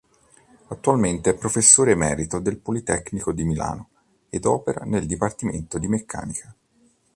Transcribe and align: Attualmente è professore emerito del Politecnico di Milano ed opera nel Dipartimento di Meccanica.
Attualmente 0.69 1.29
è 1.29 1.35
professore 1.37 1.91
emerito 1.91 2.39
del 2.39 2.57
Politecnico 2.57 3.31
di 3.31 3.43
Milano 3.43 3.89
ed 4.29 4.45
opera 4.45 4.83
nel 4.83 5.05
Dipartimento 5.05 5.77
di 5.77 5.87
Meccanica. 5.87 6.55